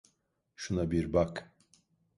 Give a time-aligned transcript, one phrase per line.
[0.55, 1.53] Şuna bir bak.